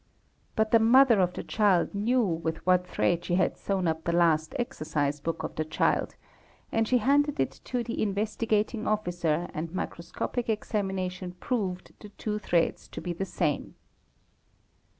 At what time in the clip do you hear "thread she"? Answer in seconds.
2.87-3.35